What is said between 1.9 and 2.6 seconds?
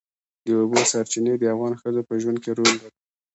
په ژوند کې